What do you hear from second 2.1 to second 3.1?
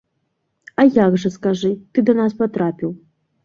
да нас патрапіў?